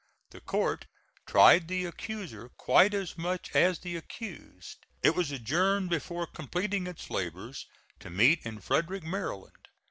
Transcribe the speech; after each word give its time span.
The 0.31 0.41
court 0.41 0.87
tried 1.27 1.67
the 1.67 1.85
accuser 1.85 2.49
quite 2.57 2.95
as 2.95 3.19
much 3.19 3.55
as 3.55 3.77
the 3.77 3.95
accused. 3.95 4.77
It 5.03 5.13
was 5.13 5.29
adjourned 5.29 5.91
before 5.91 6.25
completing 6.25 6.87
its 6.87 7.11
labors, 7.11 7.67
to 7.99 8.09
meet 8.09 8.43
in 8.43 8.61
Frederick, 8.61 9.03
Maryland. 9.03 9.67